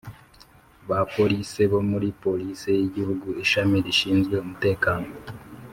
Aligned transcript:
ba 0.87 0.99
police 1.15 1.61
bo 1.71 1.79
muri 1.89 2.07
police 2.23 2.69
y’igihugu 2.79 3.27
ishami 3.43 3.77
rishinzwe 3.85 4.35
umutekano 4.43 5.07